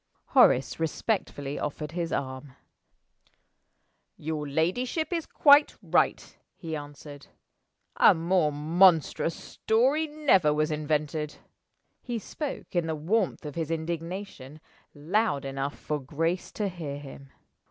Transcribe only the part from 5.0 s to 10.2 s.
is quite right," he answered. "A more monstrous story